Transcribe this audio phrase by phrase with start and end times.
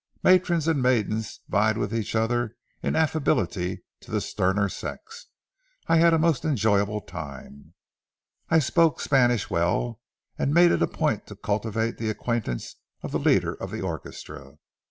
[0.23, 5.27] Matrons and maidens vied with each other in affability to the sterner sex.
[5.85, 7.75] I had a most enjoyable time.
[8.49, 10.01] I spoke Spanish well,
[10.39, 14.57] and made it a point to cultivate the acquaintance of the leader of the orchestra.